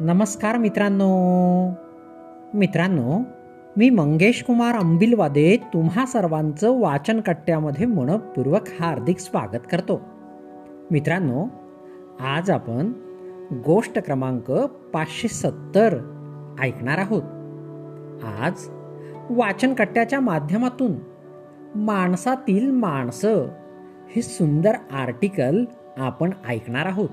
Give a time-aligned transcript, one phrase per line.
[0.00, 1.08] नमस्कार मित्रांनो.
[2.54, 3.18] मित्रांनो
[3.76, 10.00] मी मंगेश कुमार अंबिलवादे तुम्हा सर्वांचं वाचनकट्ट्यामध्ये मनपूर्वक हार्दिक स्वागत करतो.
[10.90, 11.46] मित्रांनो
[12.20, 12.92] आज आपण
[13.66, 14.50] गोष्ट क्रमांक
[14.94, 15.94] पाचशे सत्तर
[16.60, 17.22] ऐकणार आहोत.
[18.40, 18.68] आज
[19.30, 20.92] वाचनकट्ट्याच्या माध्यमातून
[21.74, 23.48] माणसातील माणसं
[24.16, 25.64] हे सुंदर आर्टिकल
[25.98, 27.08] आपण ऐकणार आहोत.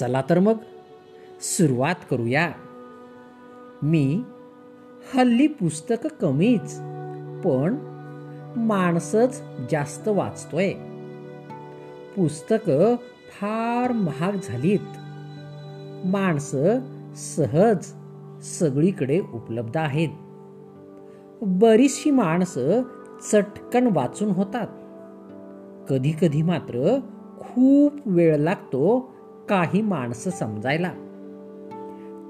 [0.00, 0.54] चला तर मग
[1.40, 2.52] सुरुवात करूया.
[3.82, 4.22] मी
[5.14, 6.78] हल्ली पुस्तकं कमीच
[7.44, 7.76] पण
[8.56, 10.72] माणसंच जास्त वाचतोय.
[12.16, 12.96] पुस्तकं
[13.28, 14.78] फार महाग झालीत.
[16.06, 16.78] माणसं
[17.14, 17.92] सहज
[18.42, 20.08] सगळीकडे उपलब्ध आहेत.
[21.42, 22.82] बरीचशी माणसं
[23.32, 24.66] चटकन वाचून होतात.
[25.88, 26.98] कधी कधी मात्र
[27.40, 29.14] खूप वेळ लागतो
[29.48, 30.92] काही माणसं समजायला.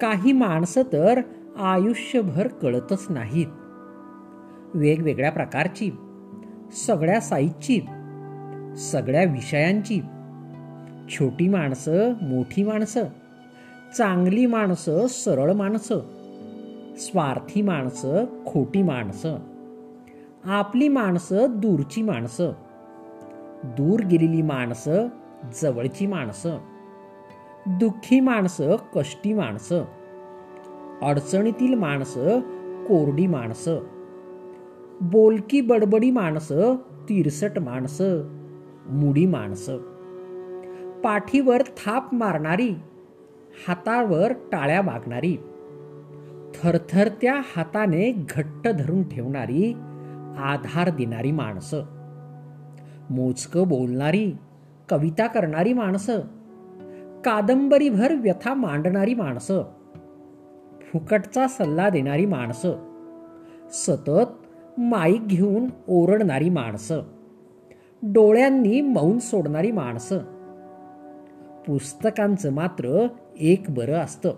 [0.00, 1.20] काही माणसं तर
[1.58, 3.46] आयुष्यभर कळतच नाहीत.
[4.74, 5.90] वेगवेगळ्या प्रकारची
[6.86, 7.80] सगळ्या साईजची
[8.76, 10.00] सगळ्या विषयांची.
[11.08, 13.04] छोटी माणसं मोठी माणसं
[13.98, 15.98] चांगली माणसं सरळ माणसं
[16.96, 19.36] स्वार्थी माणसं खोटी माणसं.
[20.44, 22.52] आपली माणसं दूरची माणसं.
[23.64, 25.08] दूर गेलेली माणसं
[25.62, 26.58] जवळची माणसं.
[27.66, 29.84] दुःखी माणसं कष्टी माणसं.
[31.02, 32.40] अडचणीतील माणसं
[32.84, 33.78] कोरडी माणसं.
[35.00, 36.76] बोलकी बडबडी माणसं
[37.08, 38.22] तिरसट माणसं.
[38.88, 39.76] मुडी माणसं.
[41.00, 42.70] पाठीवर थाप मारणारी
[43.68, 45.36] हातावर टाळ्या वागणारी.
[46.54, 49.72] थरथरत्या हाताने घट्ट धरून ठेवणारी
[50.38, 51.82] आधार देणारी माणसं.
[53.10, 54.32] मोजकं बोलणारी
[54.88, 56.18] कविता करणारी माणसं.
[57.26, 59.62] कादंबरीभर व्यथा मांडणारी माणसं.
[60.80, 62.72] फुकटचा सल्ला देणारी माणसं.
[63.70, 64.32] सतत
[64.78, 67.02] माईक घेऊन ओरडणारी माणसं.
[68.02, 70.18] डोळ्यांनी मौन सोडणारी माणसं.
[71.66, 73.06] पुस्तकांचं मात्र
[73.36, 74.30] एक बरं असतं.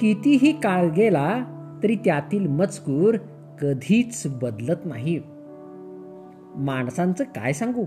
[0.00, 1.44] कितीही काळ गेला
[1.82, 3.16] तरी त्यातील मजकूर
[3.60, 5.20] कधीच बदलत नाही.
[6.56, 7.84] माणसांचं काय सांगू?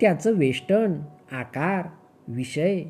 [0.00, 0.92] त्याचं वेष्टन
[1.32, 1.86] आकार
[2.28, 2.84] विषय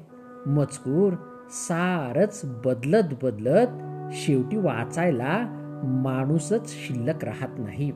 [0.47, 1.13] मजकूर
[1.51, 3.67] सारच बदलत बदलत
[4.13, 5.47] शेवटी वाचायला
[5.85, 7.93] माणूसच शिल्लक राहत नाही.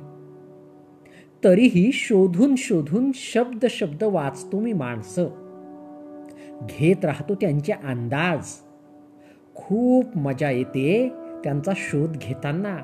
[1.45, 5.27] तरीही शोधून शोधून शब्द शब्द वाचतो मी माणसं.
[6.63, 8.47] घेत राहतो त्यांचे अंदाज.
[9.55, 11.09] खूप मजा येते
[11.45, 12.79] त्यांचा शोध घेताना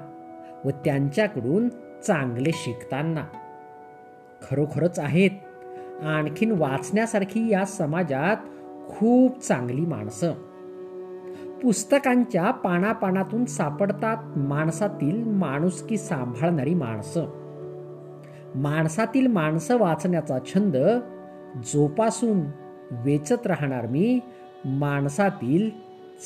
[0.65, 1.69] व त्यांच्याकडून
[2.07, 3.25] चांगले शिकताना.
[4.51, 5.31] खरोखरच आहेत
[6.03, 8.37] आणखीन वाचण्यासारखी या समाजात
[8.89, 10.33] खूप चांगली माणसं.
[11.63, 17.27] पुस्तकांच्या पानापानातून सापडतात माणसातील माणुसकी सांभाळणारी माणसं.
[18.55, 20.77] माणसातील माणसं वाचण्याचा छंद
[21.73, 22.41] जोपासून
[22.91, 24.21] वेचत राहणार मी
[24.65, 25.71] माणसातील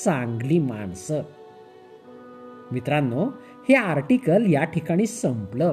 [0.05, 1.23] चांगली माणसं.
[2.73, 3.25] मित्रांनो
[3.69, 5.73] हे आर्टिकल या ठिकाणी संपलं.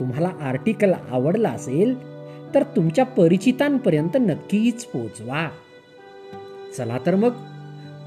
[0.00, 2.13] तुम्हाला आर्टिकल आवडला असेल
[2.54, 5.48] तर तुमच्या परिचितांपर्यंत नक्कीच पोचवा.
[6.76, 7.32] चला तर मग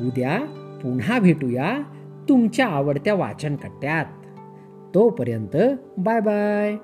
[0.02, 0.40] उद्या
[0.84, 1.78] पुन्हा भेटूया
[2.30, 4.06] तुमच्या आवडत्या वाचन कट्ट्यात
[4.96, 5.58] तोपर्यंत
[5.98, 6.76] बाय बाय.